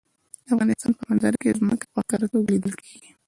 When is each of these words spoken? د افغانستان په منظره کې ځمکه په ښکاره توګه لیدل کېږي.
د 0.45 0.47
افغانستان 0.53 0.91
په 0.97 1.03
منظره 1.09 1.37
کې 1.41 1.57
ځمکه 1.59 1.85
په 1.93 1.99
ښکاره 2.03 2.27
توګه 2.31 2.47
لیدل 2.51 2.73
کېږي. 2.85 3.11